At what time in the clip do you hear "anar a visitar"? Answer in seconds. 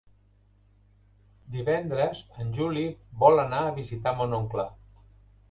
3.45-4.17